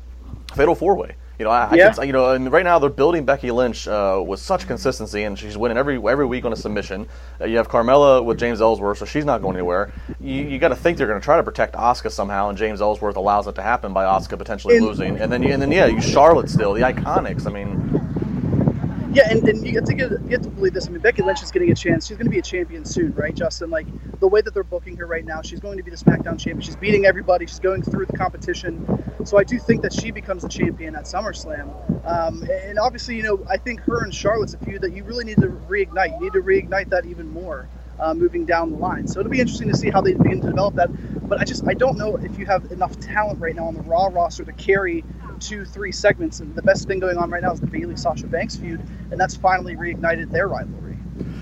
Fatal 0.53 0.75
Four 0.75 0.93
Way. 0.93 1.15
You 1.41 1.45
know, 1.45 1.51
I, 1.51 1.73
yeah. 1.73 1.87
I 1.87 1.93
can, 1.93 2.05
you 2.05 2.13
know, 2.13 2.33
and 2.33 2.51
right 2.51 2.63
now 2.63 2.77
they're 2.77 2.91
building 2.91 3.25
Becky 3.25 3.49
Lynch 3.49 3.87
uh, 3.87 4.21
with 4.23 4.39
such 4.39 4.67
consistency, 4.67 5.23
and 5.23 5.39
she's 5.39 5.57
winning 5.57 5.75
every 5.75 5.97
every 5.97 6.27
week 6.27 6.45
on 6.45 6.53
a 6.53 6.55
submission. 6.55 7.07
Uh, 7.39 7.45
you 7.45 7.57
have 7.57 7.67
Carmella 7.67 8.23
with 8.23 8.37
James 8.37 8.61
Ellsworth, 8.61 8.99
so 8.99 9.05
she's 9.05 9.25
not 9.25 9.41
going 9.41 9.55
anywhere. 9.55 9.91
You, 10.19 10.35
you 10.43 10.59
got 10.59 10.67
to 10.67 10.75
think 10.75 10.99
they're 10.99 11.07
going 11.07 11.19
to 11.19 11.25
try 11.25 11.37
to 11.37 11.43
protect 11.43 11.73
Asuka 11.73 12.11
somehow, 12.11 12.49
and 12.49 12.57
James 12.59 12.79
Ellsworth 12.79 13.15
allows 13.15 13.47
it 13.47 13.55
to 13.55 13.63
happen 13.63 13.91
by 13.91 14.05
Asuka 14.05 14.37
potentially 14.37 14.79
losing, 14.79 15.17
and 15.17 15.31
then 15.31 15.41
you, 15.41 15.51
and 15.51 15.59
then 15.59 15.71
yeah, 15.71 15.87
you 15.87 15.99
Charlotte 15.99 16.47
still 16.47 16.73
the 16.73 16.81
Iconics. 16.81 17.47
I 17.47 17.51
mean, 17.51 19.11
yeah, 19.11 19.31
and, 19.31 19.43
and 19.49 19.65
you 19.65 19.73
have 19.73 19.85
to 19.85 19.93
get 19.95 20.11
you 20.11 20.29
have 20.29 20.43
to 20.43 20.49
believe 20.49 20.73
this. 20.73 20.85
I 20.85 20.91
mean, 20.91 21.01
Becky 21.01 21.23
Lynch 21.23 21.41
is 21.41 21.49
getting 21.49 21.71
a 21.71 21.75
chance. 21.75 22.05
She's 22.05 22.17
going 22.17 22.27
to 22.27 22.31
be 22.31 22.37
a 22.37 22.43
champion 22.43 22.85
soon, 22.85 23.13
right, 23.13 23.33
Justin? 23.33 23.71
Like 23.71 23.87
the 24.19 24.27
way 24.27 24.41
that 24.41 24.53
they're 24.53 24.63
booking 24.63 24.95
her 24.97 25.07
right 25.07 25.25
now, 25.25 25.41
she's 25.41 25.59
going 25.59 25.77
to 25.77 25.83
be 25.83 25.89
the 25.89 25.97
SmackDown 25.97 26.39
champion. 26.39 26.61
She's 26.61 26.75
beating 26.75 27.07
everybody. 27.07 27.47
She's 27.47 27.59
going 27.59 27.81
through 27.81 28.05
the 28.05 28.15
competition. 28.15 28.85
So 29.27 29.37
I 29.37 29.43
do 29.43 29.59
think 29.59 29.81
that 29.83 29.93
she 29.93 30.11
becomes 30.11 30.43
the 30.43 30.49
champion 30.49 30.95
at 30.95 31.05
SummerSlam. 31.05 31.71
Um, 32.05 32.43
and 32.65 32.79
obviously, 32.79 33.15
you 33.17 33.23
know, 33.23 33.45
I 33.49 33.57
think 33.57 33.81
her 33.81 34.03
and 34.03 34.13
Charlotte's 34.13 34.53
a 34.53 34.57
feud 34.59 34.81
that 34.81 34.93
you 34.93 35.03
really 35.03 35.25
need 35.25 35.37
to 35.37 35.47
reignite. 35.47 36.13
You 36.19 36.21
need 36.21 36.33
to 36.33 36.41
reignite 36.41 36.89
that 36.89 37.05
even 37.05 37.31
more. 37.31 37.67
Uh, 37.99 38.13
moving 38.15 38.45
down 38.45 38.71
the 38.71 38.77
line. 38.77 39.07
So 39.07 39.19
it'll 39.19 39.31
be 39.31 39.39
interesting 39.39 39.69
to 39.69 39.77
see 39.77 39.91
how 39.91 40.01
they 40.01 40.13
begin 40.15 40.41
to 40.41 40.47
develop 40.47 40.75
that. 40.75 40.89
But 41.29 41.39
I 41.39 41.43
just 41.45 41.67
I 41.67 41.75
don't 41.75 41.97
know 41.97 42.15
if 42.17 42.39
you 42.39 42.47
have 42.47 42.65
enough 42.71 42.99
talent 42.99 43.39
right 43.39 43.55
now 43.55 43.65
on 43.67 43.75
the 43.75 43.81
Raw 43.81 44.07
roster 44.07 44.43
to 44.43 44.53
carry 44.53 45.05
two, 45.39 45.65
three 45.65 45.91
segments. 45.91 46.39
And 46.39 46.55
the 46.55 46.63
best 46.63 46.87
thing 46.87 46.99
going 46.99 47.17
on 47.17 47.29
right 47.29 47.43
now 47.43 47.51
is 47.53 47.59
the 47.59 47.67
Bayley 47.67 47.97
Sasha 47.97 48.27
Banks 48.27 48.57
feud, 48.57 48.81
and 49.11 49.19
that's 49.19 49.35
finally 49.35 49.75
reignited 49.75 50.31
their 50.31 50.47
rivalry. 50.47 50.80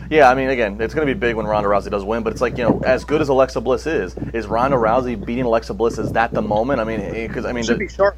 Yeah, 0.10 0.30
I 0.30 0.34
mean, 0.34 0.50
again, 0.50 0.82
it's 0.82 0.96
going 0.96 1.08
to 1.08 1.14
be 1.14 1.18
big 1.18 1.36
when 1.36 1.46
Ronda 1.46 1.70
Rousey 1.70 1.92
does 1.92 2.04
win, 2.04 2.24
but 2.24 2.34
it's 2.34 2.42
like 2.42 2.58
you 2.58 2.64
know, 2.64 2.82
as 2.84 3.06
good 3.06 3.22
as 3.22 3.30
Alexa 3.30 3.62
Bliss 3.62 3.86
is, 3.86 4.16
is 4.34 4.48
Ronda 4.48 4.76
Rousey 4.76 5.24
beating 5.24 5.46
Alexa 5.46 5.76
Bliss? 5.76 6.00
Is 6.00 6.12
that 6.14 6.34
the 6.34 6.42
moment? 6.42 6.80
I 6.80 6.84
mean, 6.84 7.00
eh, 7.00 7.28
because 7.28 7.46
I 7.46 7.52
mean, 7.52 7.64
should 7.64 7.76
the, 7.76 7.86
be 7.86 7.90
sharp. 7.90 8.18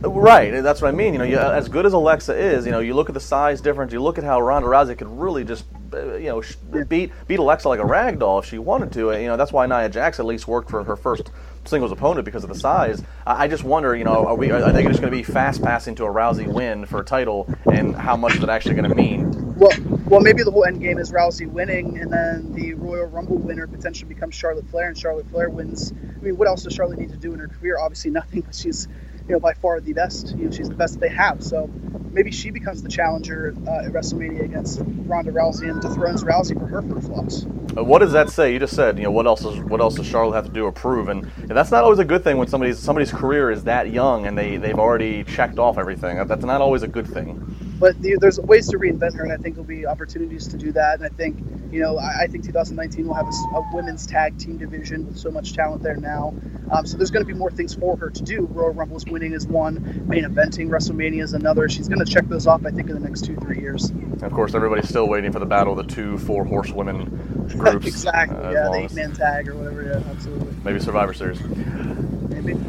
Right, 0.00 0.52
eh, 0.52 0.60
that's 0.60 0.82
what 0.82 0.88
I 0.88 0.92
mean. 0.92 1.12
You 1.12 1.20
know, 1.20 1.24
you, 1.24 1.38
as 1.38 1.68
good 1.68 1.86
as 1.86 1.92
Alexa 1.92 2.34
is, 2.34 2.66
you 2.66 2.72
know, 2.72 2.80
you 2.80 2.94
look 2.94 3.08
at 3.08 3.14
the 3.14 3.20
size 3.20 3.60
difference. 3.60 3.92
You 3.92 4.02
look 4.02 4.18
at 4.18 4.24
how 4.24 4.40
Ronda 4.40 4.66
Rousey 4.66 4.98
could 4.98 5.06
really 5.06 5.44
just, 5.44 5.66
uh, 5.92 6.14
you 6.16 6.26
know, 6.26 6.84
beat 6.84 7.12
beat 7.28 7.38
Alexa 7.38 7.68
like 7.68 7.80
a 7.80 7.86
rag 7.86 8.18
doll 8.18 8.40
if 8.40 8.46
she 8.46 8.58
wanted 8.58 8.90
to. 8.92 9.12
You 9.12 9.28
know, 9.28 9.36
that's 9.36 9.52
why 9.52 9.66
Nia 9.66 9.88
Jax 9.88 10.18
at 10.18 10.26
least 10.26 10.48
worked 10.48 10.68
for 10.68 10.82
her 10.82 10.96
first 10.96 11.30
singles 11.64 11.92
opponent 11.92 12.24
because 12.24 12.42
of 12.42 12.48
the 12.48 12.58
size. 12.58 13.02
I, 13.26 13.48
just 13.48 13.64
wonder, 13.64 13.94
you 13.94 14.04
know, 14.04 14.26
are 14.26 14.34
we 14.34 14.50
are 14.50 14.72
they 14.72 14.82
just 14.82 15.00
going 15.00 15.12
to 15.12 15.16
be 15.16 15.22
fast 15.22 15.62
passing 15.62 15.94
to 15.94 16.04
a 16.04 16.08
Rousey 16.08 16.46
win 16.46 16.86
for 16.86 17.00
a 17.00 17.04
title, 17.04 17.48
and 17.72 17.94
how 17.94 18.16
much 18.16 18.34
is 18.34 18.42
it 18.42 18.48
actually 18.48 18.74
going 18.74 18.88
to 18.88 18.94
mean? 18.96 19.54
Well, 19.56 19.70
well, 20.06 20.20
maybe 20.20 20.42
the 20.42 20.50
whole 20.50 20.64
end 20.64 20.80
game 20.80 20.98
is 20.98 21.12
Rousey 21.12 21.50
winning, 21.50 21.98
and 21.98 22.12
then 22.12 22.52
the 22.52 22.74
Royal 22.74 23.06
Rumble 23.06 23.38
winner 23.38 23.66
potentially 23.66 24.12
becomes 24.12 24.34
Charlotte 24.34 24.68
Flair, 24.68 24.88
and 24.88 24.98
Charlotte 24.98 25.28
Flair 25.30 25.48
wins. 25.48 25.92
I 25.92 26.22
mean, 26.22 26.36
what 26.36 26.46
else 26.46 26.62
does 26.62 26.74
Charlotte 26.74 26.98
need 26.98 27.10
to 27.10 27.16
do 27.16 27.32
in 27.32 27.40
her 27.40 27.48
career? 27.48 27.78
Obviously, 27.78 28.10
nothing. 28.10 28.42
But 28.44 28.54
she's 28.54 28.88
you 29.28 29.34
know, 29.34 29.40
by 29.40 29.54
far 29.54 29.80
the 29.80 29.92
best. 29.94 30.36
You 30.36 30.46
know, 30.46 30.50
she's 30.50 30.68
the 30.68 30.74
best 30.74 31.00
they 31.00 31.08
have. 31.08 31.42
So 31.42 31.70
maybe 32.10 32.30
she 32.30 32.50
becomes 32.50 32.82
the 32.82 32.90
challenger 32.90 33.54
uh, 33.66 33.86
at 33.86 33.92
WrestleMania 33.92 34.44
against 34.44 34.82
Ronda 34.84 35.32
Rousey 35.32 35.70
and 35.70 35.80
dethrones 35.80 36.22
Rousey 36.22 36.58
for 36.58 36.66
her 36.66 36.82
first 36.82 37.08
loss. 37.08 37.46
Uh, 37.76 37.82
what 37.82 38.00
does 38.00 38.12
that 38.12 38.28
say? 38.28 38.52
You 38.52 38.58
just 38.58 38.76
said, 38.76 38.98
you 38.98 39.04
know, 39.04 39.10
what 39.10 39.26
else 39.26 39.44
is 39.44 39.58
what 39.60 39.80
else 39.80 39.94
does 39.94 40.06
Charlotte 40.06 40.34
have 40.34 40.46
to 40.46 40.52
do 40.52 40.64
or 40.64 40.72
prove? 40.72 41.08
And, 41.08 41.22
and 41.38 41.50
that's 41.50 41.70
not 41.70 41.84
always 41.84 41.98
a 41.98 42.04
good 42.04 42.22
thing 42.22 42.36
when 42.36 42.48
somebody's 42.48 42.78
somebody's 42.78 43.10
career 43.12 43.50
is 43.50 43.64
that 43.64 43.90
young 43.90 44.26
and 44.26 44.36
they 44.36 44.58
they've 44.58 44.78
already 44.78 45.24
checked 45.24 45.58
off 45.58 45.78
everything. 45.78 46.24
That's 46.26 46.44
not 46.44 46.60
always 46.60 46.82
a 46.82 46.88
good 46.88 47.06
thing 47.06 47.63
but 47.78 48.00
the, 48.00 48.16
there's 48.20 48.38
ways 48.38 48.68
to 48.68 48.78
reinvent 48.78 49.16
her, 49.16 49.24
and 49.24 49.32
I 49.32 49.36
think 49.36 49.56
there'll 49.56 49.66
be 49.66 49.86
opportunities 49.86 50.46
to 50.48 50.56
do 50.56 50.72
that. 50.72 51.00
And 51.00 51.04
I 51.04 51.08
think, 51.08 51.38
you 51.72 51.80
know, 51.80 51.98
I, 51.98 52.26
think 52.26 52.44
2019 52.44 53.06
will 53.06 53.14
have 53.14 53.26
a, 53.26 53.56
a, 53.56 53.70
women's 53.74 54.06
tag 54.06 54.38
team 54.38 54.58
division 54.58 55.06
with 55.06 55.16
so 55.16 55.30
much 55.30 55.54
talent 55.54 55.82
there 55.82 55.96
now. 55.96 56.34
Um, 56.70 56.86
so 56.86 56.96
there's 56.96 57.10
going 57.10 57.24
to 57.24 57.32
be 57.32 57.36
more 57.38 57.50
things 57.50 57.74
for 57.74 57.96
her 57.96 58.10
to 58.10 58.22
do. 58.22 58.42
Royal 58.50 58.72
Rumble 58.72 58.96
is 58.96 59.04
winning 59.06 59.32
is 59.32 59.46
one, 59.46 60.06
main 60.06 60.24
eventing 60.24 60.68
WrestleMania 60.68 61.22
is 61.22 61.34
another. 61.34 61.68
She's 61.68 61.88
going 61.88 62.04
to 62.04 62.10
check 62.10 62.28
those 62.28 62.46
off, 62.46 62.64
I 62.64 62.70
think, 62.70 62.88
in 62.88 62.94
the 62.94 63.00
next 63.00 63.24
two 63.24 63.36
three 63.36 63.60
years. 63.60 63.92
of 64.22 64.32
course, 64.32 64.54
everybody's 64.54 64.88
still 64.88 65.08
waiting 65.08 65.32
for 65.32 65.40
the 65.40 65.46
battle 65.46 65.78
of 65.78 65.86
the 65.86 65.94
two 65.94 66.18
four 66.18 66.44
horsewomen 66.44 67.48
groups. 67.48 67.86
exactly. 67.86 68.36
Uh, 68.36 68.50
yeah, 68.50 68.68
the 68.70 68.84
eight 68.84 68.92
man 68.94 69.12
tag 69.12 69.48
or 69.48 69.56
whatever. 69.56 69.82
Yeah, 69.82 70.10
absolutely. 70.10 70.54
Maybe 70.64 70.78
Survivor 70.78 71.12
Series. 71.12 71.40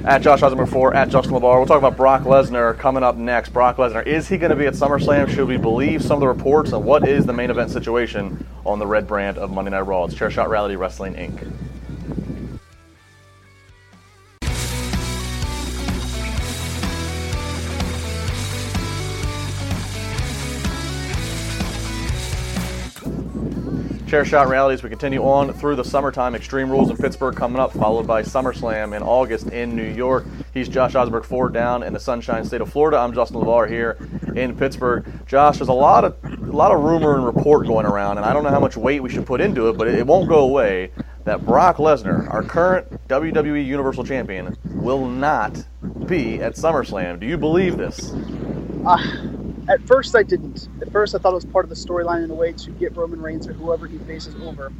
At 0.05 0.21
Josh 0.21 0.39
Isenberg 0.39 0.69
4, 0.69 0.93
at 0.93 1.09
Justin 1.09 1.33
LaBar. 1.33 1.57
We'll 1.57 1.65
talk 1.65 1.79
about 1.79 1.97
Brock 1.97 2.21
Lesnar 2.21 2.77
coming 2.77 3.03
up 3.03 3.17
next. 3.17 3.49
Brock 3.49 3.75
Lesnar, 3.75 4.05
is 4.05 4.29
he 4.29 4.37
going 4.37 4.51
to 4.51 4.55
be 4.55 4.67
at 4.67 4.73
SummerSlam? 4.73 5.29
Should 5.29 5.47
we 5.47 5.57
believe 5.57 6.01
some 6.01 6.13
of 6.13 6.19
the 6.21 6.27
reports? 6.27 6.71
And 6.71 6.85
what 6.85 7.05
is 7.07 7.25
the 7.25 7.33
main 7.33 7.51
event 7.51 7.71
situation 7.71 8.47
on 8.65 8.79
the 8.79 8.87
red 8.87 9.05
brand 9.05 9.37
of 9.37 9.51
Monday 9.51 9.71
Night 9.71 9.81
Raw? 9.81 10.05
It's 10.05 10.15
Chair 10.15 10.31
Shot 10.31 10.49
Reality 10.49 10.77
Wrestling 10.77 11.15
Inc. 11.15 11.64
Chair 24.07 24.23
Shot 24.23 24.47
Rallies, 24.49 24.83
we 24.83 24.89
continue 24.89 25.23
on 25.23 25.51
through 25.53 25.75
the 25.77 25.83
summertime. 25.83 26.35
Extreme 26.35 26.69
Rules 26.69 26.91
in 26.91 26.97
Pittsburgh 26.97 27.35
coming 27.35 27.59
up, 27.59 27.73
followed 27.73 28.05
by 28.05 28.21
SummerSlam 28.21 28.95
in 28.95 29.01
August 29.01 29.47
in 29.47 29.75
New 29.75 29.89
York. 29.89 30.27
He's 30.53 30.69
Josh 30.69 30.93
Isenberg 30.93 31.25
Ford 31.25 31.53
down 31.53 31.81
in 31.81 31.91
the 31.91 31.99
Sunshine 31.99 32.45
State 32.45 32.61
of 32.61 32.71
Florida. 32.71 32.97
I'm 32.97 33.15
Justin 33.15 33.41
LaBar 33.41 33.67
here 33.67 33.97
in 34.35 34.55
Pittsburgh. 34.55 35.05
Josh, 35.25 35.57
there's 35.57 35.69
a 35.69 35.73
lot 35.73 36.03
of 36.03 36.15
a 36.23 36.51
lot 36.51 36.71
of 36.71 36.83
rumor 36.83 37.15
and 37.15 37.25
report 37.25 37.65
going 37.65 37.87
around, 37.87 38.17
and 38.17 38.27
I 38.27 38.33
don't 38.33 38.43
know 38.43 38.51
how 38.51 38.59
much 38.59 38.77
weight 38.77 39.01
we 39.01 39.09
should 39.09 39.25
put 39.25 39.41
into 39.41 39.69
it, 39.69 39.77
but 39.77 39.87
it 39.87 40.05
won't 40.05 40.29
go 40.29 40.41
away. 40.41 40.91
That 41.23 41.43
Brock 41.43 41.77
Lesnar, 41.77 42.31
our 42.31 42.43
current 42.43 43.07
WWE 43.07 43.65
Universal 43.65 44.03
Champion, 44.03 44.55
will 44.65 45.07
not 45.07 45.65
be 46.05 46.39
at 46.41 46.53
SummerSlam. 46.53 47.19
Do 47.19 47.25
you 47.25 47.37
believe 47.37 47.77
this? 47.77 48.13
Uh, 48.85 48.97
at 49.69 49.87
first, 49.87 50.15
I 50.15 50.23
didn't. 50.23 50.69
At 50.81 50.91
first, 50.91 51.15
I 51.15 51.19
thought 51.19 51.31
it 51.31 51.35
was 51.35 51.45
part 51.45 51.65
of 51.65 51.69
the 51.69 51.75
storyline 51.75 52.23
in 52.23 52.31
a 52.31 52.35
way 52.35 52.53
to 52.53 52.71
get 52.71 52.95
Roman 52.95 53.21
Reigns 53.21 53.47
or 53.47 53.53
whoever 53.53 53.87
he 53.87 53.99
faces 53.99 54.35
over. 54.35 54.73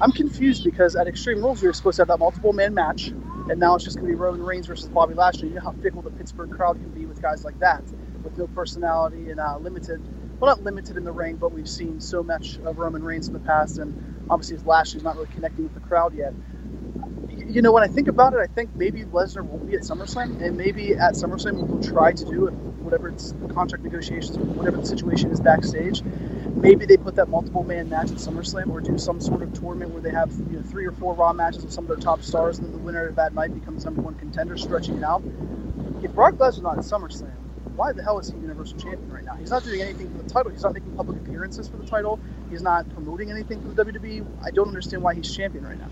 I'm 0.00 0.12
confused 0.12 0.64
because 0.64 0.96
at 0.96 1.08
Extreme 1.08 1.42
Rules, 1.42 1.62
we 1.62 1.68
were 1.68 1.74
supposed 1.74 1.96
to 1.96 2.02
have 2.02 2.08
that 2.08 2.18
multiple 2.18 2.52
man 2.52 2.74
match, 2.74 3.08
and 3.50 3.60
now 3.60 3.74
it's 3.76 3.84
just 3.84 3.98
going 3.98 4.08
to 4.10 4.12
be 4.12 4.20
Roman 4.20 4.42
Reigns 4.42 4.66
versus 4.66 4.88
Bobby 4.90 5.14
Lashley. 5.14 5.48
You 5.48 5.54
know 5.56 5.62
how 5.62 5.72
fickle 5.82 6.02
the 6.02 6.10
Pittsburgh 6.10 6.50
crowd 6.50 6.80
can 6.80 6.90
be 6.92 7.06
with 7.06 7.22
guys 7.22 7.44
like 7.44 7.58
that, 7.60 7.84
with 8.22 8.38
no 8.38 8.46
personality 8.48 9.30
and 9.30 9.40
uh, 9.40 9.58
limited. 9.58 10.02
Well, 10.40 10.50
not 10.54 10.62
limited 10.64 10.98
in 10.98 11.04
the 11.04 11.12
ring, 11.12 11.36
but 11.36 11.52
we've 11.52 11.68
seen 11.68 12.00
so 12.00 12.22
much 12.22 12.58
of 12.64 12.78
Roman 12.78 13.02
Reigns 13.04 13.28
in 13.28 13.34
the 13.34 13.40
past, 13.40 13.78
and 13.78 13.94
obviously 14.30 14.56
his 14.56 14.66
Lashley's 14.66 15.02
not 15.04 15.16
really 15.16 15.28
connecting 15.28 15.64
with 15.64 15.74
the 15.74 15.80
crowd 15.80 16.14
yet 16.14 16.26
you 17.28 17.62
know, 17.62 17.72
when 17.72 17.82
I 17.84 17.88
think 17.88 18.08
about 18.08 18.34
it, 18.34 18.40
I 18.40 18.46
think 18.48 18.70
maybe 18.76 19.04
Lesnar 19.04 19.44
won't 19.44 19.66
be 19.66 19.74
at 19.74 19.82
SummerSlam, 19.82 20.40
and 20.42 20.56
maybe 20.56 20.92
at 20.94 21.14
SummerSlam 21.14 21.54
we'll 21.68 21.80
try 21.82 22.12
to 22.12 22.24
do 22.26 22.48
it, 22.48 22.54
whatever 22.86 23.08
it's 23.08 23.34
contract 23.52 23.84
negotiations, 23.84 24.38
whatever 24.38 24.78
the 24.78 24.86
situation 24.86 25.32
is 25.32 25.40
backstage. 25.40 26.02
Maybe 26.54 26.86
they 26.86 26.96
put 26.96 27.16
that 27.16 27.28
multiple 27.28 27.64
man 27.64 27.90
match 27.90 28.10
at 28.10 28.18
SummerSlam, 28.18 28.70
or 28.70 28.80
do 28.80 28.98
some 28.98 29.20
sort 29.20 29.42
of 29.42 29.52
tournament 29.52 29.90
where 29.92 30.02
they 30.02 30.12
have 30.12 30.32
you 30.50 30.58
know 30.58 30.62
three 30.62 30.86
or 30.86 30.92
four 30.92 31.14
Raw 31.14 31.34
matches 31.34 31.64
with 31.64 31.74
some 31.74 31.84
of 31.84 31.88
their 31.88 31.98
top 31.98 32.22
stars, 32.22 32.58
and 32.58 32.68
then 32.68 32.72
the 32.72 32.78
winner 32.86 33.08
of 33.08 33.16
that 33.16 33.34
night 33.34 33.52
becomes 33.54 33.84
number 33.84 34.02
one 34.02 34.14
contender, 34.14 34.56
stretching 34.56 34.96
it 34.96 35.04
out. 35.04 35.22
If 36.02 36.14
Brock 36.14 36.34
Lesnar's 36.34 36.62
not 36.62 36.78
at 36.78 36.84
SummerSlam, 36.84 37.34
why 37.76 37.92
the 37.92 38.02
hell 38.02 38.18
is 38.20 38.30
he 38.30 38.38
Universal 38.38 38.78
Champion 38.78 39.12
right 39.12 39.24
now? 39.24 39.34
He's 39.36 39.50
not 39.50 39.64
doing 39.64 39.82
anything 39.82 40.10
for 40.10 40.22
the 40.22 40.28
title. 40.30 40.52
He's 40.52 40.62
not 40.62 40.74
making 40.74 40.94
public 40.94 41.18
appearances 41.18 41.68
for 41.68 41.78
the 41.78 41.84
title. 41.84 42.20
He's 42.50 42.62
not 42.62 42.88
promoting 42.90 43.30
anything 43.30 43.60
for 43.62 43.68
the 43.68 43.84
WWE. 43.84 44.26
I 44.44 44.50
don't 44.52 44.68
understand 44.68 45.02
why 45.02 45.14
he's 45.14 45.34
champion 45.34 45.64
right 45.66 45.78
now. 45.78 45.90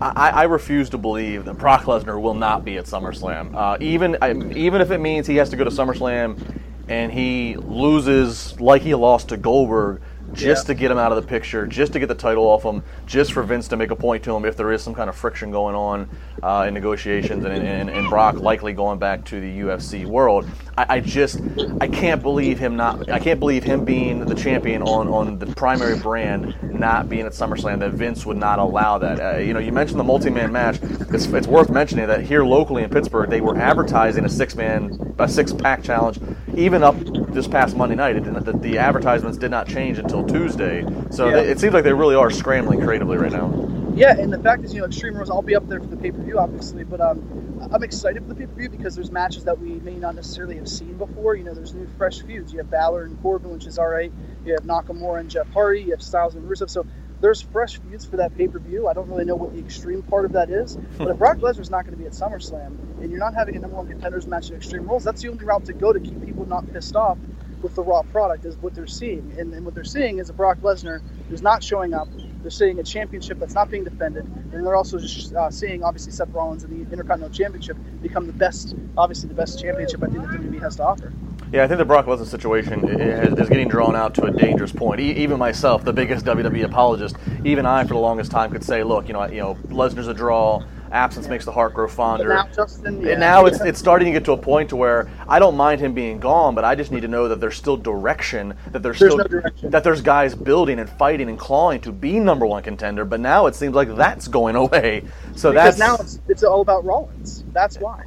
I, 0.00 0.30
I, 0.30 0.42
refuse 0.44 0.88
to 0.90 0.98
believe 0.98 1.44
that 1.44 1.58
Brock 1.58 1.82
Lesnar 1.82 2.20
will 2.20 2.34
not 2.34 2.64
be 2.64 2.78
at 2.78 2.86
SummerSlam. 2.86 3.54
Uh, 3.54 3.76
even 3.80 4.16
I, 4.22 4.32
even 4.56 4.80
if 4.80 4.90
it 4.90 4.98
means 4.98 5.26
he 5.26 5.36
has 5.36 5.50
to 5.50 5.56
go 5.56 5.64
to 5.64 5.70
SummerSlam 5.70 6.40
and 6.88 7.12
he 7.12 7.56
loses 7.56 8.58
like 8.60 8.82
he 8.82 8.94
lost 8.94 9.28
to 9.28 9.36
Goldberg 9.36 10.00
just 10.32 10.64
yeah. 10.64 10.74
to 10.74 10.80
get 10.80 10.90
him 10.90 10.98
out 10.98 11.12
of 11.12 11.22
the 11.22 11.28
picture, 11.28 11.66
just 11.66 11.92
to 11.92 11.98
get 11.98 12.08
the 12.08 12.14
title 12.14 12.44
off 12.44 12.62
him, 12.62 12.82
just 13.06 13.32
for 13.32 13.42
Vince 13.42 13.68
to 13.68 13.76
make 13.76 13.90
a 13.90 13.96
point 13.96 14.22
to 14.24 14.34
him 14.34 14.44
if 14.44 14.56
there 14.56 14.72
is 14.72 14.82
some 14.82 14.94
kind 14.94 15.08
of 15.08 15.16
friction 15.16 15.50
going 15.50 15.74
on 15.74 16.08
uh, 16.42 16.64
in 16.66 16.74
negotiations 16.74 17.44
and, 17.44 17.66
and, 17.66 17.90
and, 17.90 18.08
Brock 18.10 18.36
likely 18.36 18.72
going 18.72 18.98
back 18.98 19.24
to 19.26 19.40
the 19.40 19.60
UFC 19.60 20.06
world. 20.06 20.48
I, 20.76 20.86
I, 20.88 21.00
just 21.00 21.40
I 21.80 21.86
can't 21.86 22.22
believe 22.22 22.58
him 22.58 22.76
not 22.76 23.08
I 23.08 23.18
can't 23.18 23.38
believe 23.38 23.62
him 23.62 23.84
being 23.84 24.24
the 24.24 24.34
champion 24.34 24.82
on, 24.82 25.06
on 25.08 25.38
the 25.38 25.46
primary 25.46 25.98
brand 25.98 26.56
not 26.62 27.08
being 27.08 27.26
at 27.26 27.32
SummerSlam 27.32 27.78
that 27.80 27.92
Vince 27.92 28.26
would 28.26 28.36
not 28.36 28.58
allow 28.58 28.98
that. 28.98 29.20
Uh, 29.20 29.38
you 29.38 29.52
know, 29.52 29.60
you 29.60 29.70
mentioned 29.70 30.00
the 30.00 30.04
multi-man 30.04 30.50
match. 30.50 30.78
It's, 30.82 31.26
it's 31.26 31.46
worth 31.46 31.70
mentioning 31.70 32.06
that 32.08 32.22
here 32.22 32.42
locally 32.44 32.82
in 32.82 32.90
Pittsburgh 32.90 33.30
they 33.30 33.40
were 33.40 33.56
advertising 33.56 34.24
a 34.24 34.28
six-man 34.28 35.14
a 35.18 35.28
six-pack 35.28 35.82
challenge 35.82 36.18
even 36.60 36.82
up 36.82 36.96
this 37.32 37.48
past 37.48 37.76
Monday 37.76 37.96
night. 37.96 38.16
It, 38.16 38.24
the, 38.24 38.52
the 38.52 38.78
advertisements 38.78 39.38
did 39.38 39.50
not 39.50 39.66
change 39.66 39.98
until 39.98 40.26
Tuesday. 40.26 40.84
So 41.10 41.28
yeah. 41.28 41.36
they, 41.36 41.50
it 41.50 41.60
seems 41.60 41.74
like 41.74 41.84
they 41.84 41.92
really 41.92 42.14
are 42.14 42.30
scrambling 42.30 42.80
creatively 42.80 43.16
right 43.16 43.32
now. 43.32 43.66
Yeah, 43.94 44.16
and 44.16 44.32
the 44.32 44.38
fact 44.38 44.64
is, 44.64 44.72
you 44.72 44.80
know, 44.80 44.86
Extreme 44.86 45.16
Rules, 45.16 45.30
I'll 45.30 45.42
be 45.42 45.56
up 45.56 45.68
there 45.68 45.80
for 45.80 45.86
the 45.86 45.96
pay 45.96 46.12
per 46.12 46.22
view, 46.22 46.38
obviously, 46.38 46.84
but 46.84 47.00
um, 47.00 47.68
I'm 47.72 47.82
excited 47.82 48.22
for 48.22 48.28
the 48.28 48.34
pay 48.34 48.46
per 48.46 48.54
view 48.54 48.68
because 48.68 48.94
there's 48.94 49.10
matches 49.10 49.44
that 49.44 49.58
we 49.58 49.80
may 49.80 49.94
not 49.94 50.14
necessarily 50.14 50.56
have 50.56 50.68
seen 50.68 50.96
before. 50.96 51.34
You 51.34 51.44
know, 51.44 51.54
there's 51.54 51.74
new 51.74 51.88
fresh 51.98 52.22
feuds. 52.22 52.52
You 52.52 52.58
have 52.58 52.70
Balor 52.70 53.04
and 53.04 53.20
Corbin, 53.20 53.50
which 53.50 53.66
is 53.66 53.78
all 53.78 53.88
right. 53.88 54.12
You 54.44 54.52
have 54.52 54.62
Nakamura 54.62 55.20
and 55.20 55.30
Jeff 55.30 55.50
Hardy. 55.52 55.82
You 55.82 55.90
have 55.90 56.02
Styles 56.02 56.34
and 56.34 56.48
Rusev. 56.48 56.70
So 56.70 56.86
there's 57.20 57.42
fresh 57.42 57.78
feuds 57.80 58.04
for 58.04 58.16
that 58.16 58.36
pay 58.36 58.48
per 58.48 58.58
view. 58.58 58.88
I 58.88 58.94
don't 58.94 59.08
really 59.08 59.24
know 59.24 59.36
what 59.36 59.52
the 59.52 59.60
extreme 59.60 60.02
part 60.02 60.24
of 60.24 60.32
that 60.32 60.50
is, 60.50 60.76
but 60.98 61.08
if 61.08 61.18
Brock 61.18 61.38
Lesnar's 61.38 61.70
not 61.70 61.84
going 61.84 61.92
to 61.92 61.98
be 61.98 62.06
at 62.06 62.12
SummerSlam 62.12 63.00
and 63.00 63.10
you're 63.10 63.20
not 63.20 63.34
having 63.34 63.56
a 63.56 63.58
number 63.58 63.76
one 63.76 63.86
contenders 63.86 64.26
match 64.26 64.50
at 64.50 64.56
Extreme 64.56 64.88
Rules, 64.88 65.04
that's 65.04 65.22
the 65.22 65.28
only 65.28 65.44
route 65.44 65.64
to 65.66 65.72
go 65.72 65.92
to 65.92 66.00
keep 66.00 66.24
people 66.24 66.46
not 66.46 66.70
pissed 66.72 66.96
off 66.96 67.18
with 67.62 67.74
the 67.74 67.82
Raw 67.82 68.02
product 68.02 68.44
is 68.44 68.56
what 68.56 68.74
they're 68.74 68.86
seeing. 68.86 69.34
And, 69.38 69.52
and 69.52 69.64
what 69.64 69.74
they're 69.74 69.84
seeing 69.84 70.18
is 70.18 70.30
a 70.30 70.32
Brock 70.32 70.58
Lesnar 70.58 71.02
who's 71.28 71.42
not 71.42 71.62
showing 71.62 71.92
up. 71.92 72.08
They're 72.40 72.50
seeing 72.50 72.78
a 72.78 72.82
championship 72.82 73.38
that's 73.38 73.54
not 73.54 73.70
being 73.70 73.84
defended, 73.84 74.24
and 74.24 74.64
they're 74.64 74.76
also 74.76 74.98
just 74.98 75.34
uh, 75.34 75.50
seeing 75.50 75.84
obviously 75.84 76.12
Seth 76.12 76.30
Rollins 76.30 76.64
and 76.64 76.72
the 76.72 76.90
Intercontinental 76.90 77.36
Championship 77.36 77.76
become 78.00 78.26
the 78.26 78.32
best, 78.32 78.74
obviously 78.96 79.28
the 79.28 79.34
best 79.34 79.60
championship 79.60 80.02
I 80.02 80.06
think 80.06 80.22
that 80.22 80.40
WWE 80.40 80.60
has 80.62 80.76
to 80.76 80.84
offer. 80.84 81.12
Yeah, 81.52 81.64
I 81.64 81.66
think 81.66 81.78
the 81.78 81.84
Brock 81.84 82.06
Lesnar 82.06 82.26
situation 82.26 82.88
is 82.88 83.48
getting 83.48 83.68
drawn 83.68 83.96
out 83.96 84.14
to 84.14 84.24
a 84.24 84.30
dangerous 84.30 84.72
point. 84.72 85.00
Even 85.00 85.38
myself, 85.38 85.84
the 85.84 85.92
biggest 85.92 86.24
WWE 86.24 86.64
apologist, 86.64 87.16
even 87.44 87.66
I, 87.66 87.82
for 87.82 87.94
the 87.94 88.00
longest 88.00 88.30
time, 88.30 88.50
could 88.52 88.62
say, 88.62 88.84
"Look, 88.84 89.08
you 89.08 89.14
know, 89.14 89.24
you 89.26 89.40
know, 89.40 89.54
Lesnar's 89.68 90.08
a 90.08 90.14
draw 90.14 90.62
absence 90.92 91.28
makes 91.28 91.44
the 91.44 91.52
heart 91.52 91.74
grow 91.74 91.88
fonder. 91.88 92.28
But 92.28 92.34
now, 92.34 92.54
Justin, 92.54 93.00
yeah. 93.00 93.12
and 93.12 93.20
now 93.20 93.46
it's 93.46 93.60
it's 93.60 93.78
starting 93.78 94.06
to 94.06 94.12
get 94.12 94.24
to 94.24 94.32
a 94.32 94.36
point 94.36 94.68
to 94.70 94.76
where 94.76 95.10
I 95.28 95.38
don't 95.38 95.56
mind 95.56 95.80
him 95.80 95.94
being 95.94 96.18
gone, 96.18 96.54
but 96.54 96.64
I 96.64 96.74
just 96.74 96.90
need 96.90 97.02
to 97.02 97.08
know 97.08 97.28
that 97.28 97.40
there's 97.40 97.56
still 97.56 97.76
direction, 97.76 98.54
that 98.70 98.82
there's, 98.82 98.98
there's 98.98 99.12
still 99.12 99.26
no 99.30 99.70
that 99.70 99.84
there's 99.84 100.02
guys 100.02 100.34
building 100.34 100.78
and 100.78 100.88
fighting 100.90 101.28
and 101.28 101.38
clawing 101.38 101.80
to 101.82 101.92
be 101.92 102.18
number 102.18 102.46
one 102.46 102.62
contender. 102.62 103.04
But 103.04 103.20
now 103.20 103.46
it 103.46 103.54
seems 103.54 103.74
like 103.74 103.94
that's 103.96 104.28
going 104.28 104.56
away. 104.56 105.04
So 105.36 105.52
because 105.52 105.76
that's 105.76 105.78
now 105.78 105.96
it's, 105.96 106.20
it's 106.28 106.42
all 106.42 106.60
about 106.60 106.84
Rollins. 106.84 107.44
That's 107.52 107.78
why. 107.78 108.04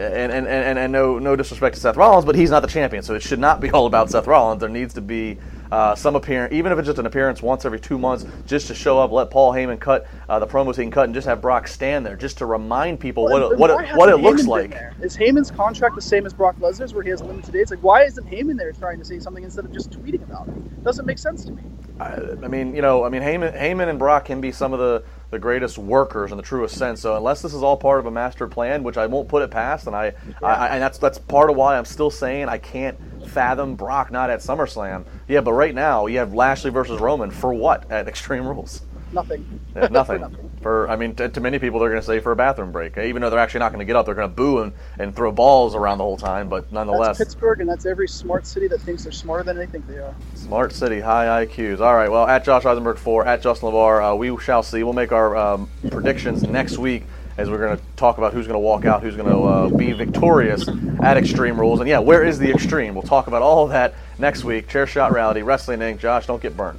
And, 0.00 0.32
and, 0.32 0.46
and, 0.48 0.78
and 0.78 0.92
no 0.92 1.18
no 1.18 1.36
disrespect 1.36 1.74
to 1.74 1.80
Seth 1.80 1.96
Rollins, 1.96 2.24
but 2.24 2.34
he's 2.34 2.50
not 2.50 2.60
the 2.60 2.68
champion, 2.68 3.02
so 3.02 3.14
it 3.14 3.22
should 3.22 3.38
not 3.38 3.60
be 3.60 3.70
all 3.70 3.84
about 3.84 4.10
Seth 4.10 4.26
Rollins. 4.26 4.60
There 4.60 4.70
needs 4.70 4.94
to 4.94 5.02
be 5.02 5.36
uh, 5.70 5.94
some 5.94 6.16
appearance, 6.16 6.54
even 6.54 6.72
if 6.72 6.78
it's 6.78 6.86
just 6.86 6.98
an 6.98 7.04
appearance 7.04 7.42
once 7.42 7.66
every 7.66 7.78
two 7.78 7.98
months, 7.98 8.24
just 8.46 8.66
to 8.68 8.74
show 8.74 8.98
up, 8.98 9.12
let 9.12 9.30
Paul 9.30 9.52
Heyman 9.52 9.78
cut 9.78 10.06
uh, 10.26 10.38
the 10.38 10.46
promos 10.46 10.76
he 10.76 10.84
can 10.84 10.90
cut, 10.90 11.04
and 11.04 11.14
just 11.14 11.26
have 11.26 11.42
Brock 11.42 11.68
stand 11.68 12.06
there, 12.06 12.16
just 12.16 12.38
to 12.38 12.46
remind 12.46 12.98
people 12.98 13.24
well, 13.24 13.50
what 13.50 13.58
what 13.58 13.70
it, 13.70 13.94
what 13.94 14.08
it 14.08 14.16
looks 14.16 14.46
like. 14.46 14.74
Is 15.02 15.18
Heyman's 15.18 15.50
contract 15.50 15.96
the 15.96 16.00
same 16.00 16.24
as 16.24 16.32
Brock 16.32 16.56
Lesnar's, 16.60 16.94
where 16.94 17.02
he 17.02 17.10
has 17.10 17.20
limited 17.20 17.52
dates? 17.52 17.70
Like, 17.70 17.82
why 17.82 18.04
isn't 18.04 18.26
Heyman 18.26 18.56
there 18.56 18.72
trying 18.72 18.98
to 19.00 19.04
say 19.04 19.18
something 19.18 19.44
instead 19.44 19.66
of 19.66 19.72
just 19.72 19.90
tweeting 19.90 20.22
about 20.22 20.48
it? 20.48 20.82
Doesn't 20.82 21.04
make 21.04 21.18
sense 21.18 21.44
to 21.44 21.52
me. 21.52 21.62
I, 22.00 22.14
I 22.42 22.48
mean, 22.48 22.74
you 22.74 22.80
know, 22.80 23.04
I 23.04 23.10
mean, 23.10 23.20
Heyman, 23.20 23.54
Heyman 23.54 23.88
and 23.90 23.98
Brock 23.98 24.24
can 24.24 24.40
be 24.40 24.50
some 24.50 24.72
of 24.72 24.78
the 24.78 25.04
the 25.30 25.38
greatest 25.38 25.78
workers 25.78 26.30
in 26.30 26.36
the 26.36 26.42
truest 26.42 26.76
sense. 26.76 27.00
So 27.00 27.16
unless 27.16 27.42
this 27.42 27.54
is 27.54 27.62
all 27.62 27.76
part 27.76 28.00
of 28.00 28.06
a 28.06 28.10
master 28.10 28.48
plan, 28.48 28.82
which 28.82 28.96
I 28.96 29.06
won't 29.06 29.28
put 29.28 29.42
it 29.42 29.50
past, 29.50 29.86
and 29.86 29.94
I, 29.94 30.06
yeah. 30.06 30.46
I, 30.46 30.68
and 30.68 30.82
that's 30.82 30.98
that's 30.98 31.18
part 31.18 31.50
of 31.50 31.56
why 31.56 31.76
I'm 31.76 31.84
still 31.84 32.10
saying 32.10 32.48
I 32.48 32.58
can't 32.58 32.98
fathom 33.28 33.76
Brock 33.76 34.10
not 34.10 34.30
at 34.30 34.40
SummerSlam. 34.40 35.04
Yeah, 35.28 35.40
but 35.40 35.52
right 35.52 35.74
now 35.74 36.06
you 36.06 36.18
have 36.18 36.34
Lashley 36.34 36.70
versus 36.70 37.00
Roman 37.00 37.30
for 37.30 37.54
what 37.54 37.90
at 37.90 38.08
Extreme 38.08 38.46
Rules? 38.46 38.82
Nothing. 39.12 39.60
Yeah, 39.74 39.88
nothing. 39.88 40.20
nothing. 40.20 40.49
For 40.62 40.90
I 40.90 40.96
mean, 40.96 41.14
to, 41.14 41.28
to, 41.28 41.40
many 41.40 41.58
people, 41.58 41.80
they're 41.80 41.88
going 41.88 42.02
to 42.02 42.06
say 42.06 42.20
for 42.20 42.32
a 42.32 42.36
bathroom 42.36 42.70
break. 42.70 42.98
Even 42.98 43.22
though 43.22 43.30
they're 43.30 43.38
actually 43.38 43.60
not 43.60 43.72
going 43.72 43.78
to 43.78 43.86
get 43.86 43.96
up, 43.96 44.04
they're 44.04 44.14
going 44.14 44.28
to 44.28 44.34
boo 44.34 44.58
and, 44.58 44.72
and 44.98 45.16
throw 45.16 45.32
balls 45.32 45.74
around 45.74 45.98
the 45.98 46.04
whole 46.04 46.18
time. 46.18 46.48
But 46.48 46.70
nonetheless, 46.70 47.18
that's 47.18 47.30
Pittsburgh, 47.30 47.60
and 47.60 47.68
that's 47.68 47.86
every 47.86 48.08
smart 48.08 48.46
city 48.46 48.68
that 48.68 48.80
thinks 48.82 49.04
they're 49.04 49.12
smarter 49.12 49.44
than 49.44 49.56
they 49.56 49.66
think 49.66 49.86
they 49.86 49.98
are. 49.98 50.14
Smart 50.34 50.72
city, 50.72 51.00
high 51.00 51.46
IQs. 51.46 51.80
All 51.80 51.94
right. 51.94 52.10
Well, 52.10 52.26
at 52.26 52.44
Josh 52.44 52.64
Isenberg 52.64 52.98
four, 52.98 53.26
at 53.26 53.42
Justin 53.42 53.70
LaBar, 53.70 54.12
uh, 54.12 54.16
we 54.16 54.36
shall 54.38 54.62
see. 54.62 54.82
We'll 54.82 54.92
make 54.92 55.12
our 55.12 55.34
um, 55.34 55.70
predictions 55.90 56.42
next 56.42 56.76
week 56.76 57.04
as 57.38 57.48
we're 57.48 57.58
going 57.58 57.76
to 57.76 57.82
talk 57.96 58.18
about 58.18 58.34
who's 58.34 58.46
going 58.46 58.54
to 58.54 58.58
walk 58.58 58.84
out, 58.84 59.02
who's 59.02 59.16
going 59.16 59.30
to 59.30 59.38
uh, 59.38 59.68
be 59.70 59.92
victorious 59.92 60.68
at 61.02 61.16
Extreme 61.16 61.58
Rules. 61.58 61.80
And 61.80 61.88
yeah, 61.88 61.98
where 61.98 62.22
is 62.22 62.38
the 62.38 62.50
Extreme? 62.50 62.94
We'll 62.94 63.02
talk 63.02 63.28
about 63.28 63.40
all 63.40 63.64
of 63.64 63.70
that 63.70 63.94
next 64.18 64.44
week. 64.44 64.68
Chair 64.68 64.86
Shot 64.86 65.12
Reality, 65.12 65.40
Wrestling 65.40 65.80
Inc. 65.80 66.00
Josh, 66.00 66.26
don't 66.26 66.42
get 66.42 66.54
burned. 66.54 66.78